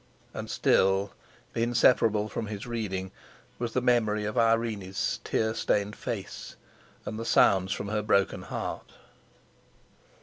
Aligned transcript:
And 0.33 0.49
still, 0.49 1.13
inseparable 1.53 2.27
from 2.27 2.47
his 2.47 2.65
reading, 2.65 3.11
was 3.59 3.73
the 3.73 3.81
memory 3.83 4.25
of 4.25 4.35
Irene's 4.35 5.19
tear 5.23 5.53
stained 5.53 5.95
face, 5.95 6.55
and 7.05 7.19
the 7.19 7.23
sounds 7.23 7.71
from 7.71 7.89
her 7.89 8.01
broken 8.01 8.41
heart. 8.41 8.93